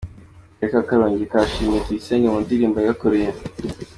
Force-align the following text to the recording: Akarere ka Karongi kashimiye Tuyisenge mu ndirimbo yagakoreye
Akarere 0.55 0.71
ka 0.73 0.81
Karongi 0.87 1.31
kashimiye 1.31 1.81
Tuyisenge 1.85 2.27
mu 2.33 2.39
ndirimbo 2.43 2.77
yagakoreye 2.79 3.29